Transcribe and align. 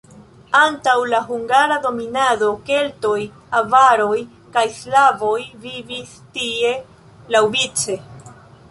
Antaŭ 0.59 0.93
la 1.09 1.19
hungara 1.27 1.75
dominado 1.83 2.49
keltoj, 2.71 3.13
avaroj 3.61 4.17
kaj 4.57 4.65
slavoj 4.81 5.39
vivis 5.69 6.19
tie 6.41 6.75
laŭvice. 7.37 8.03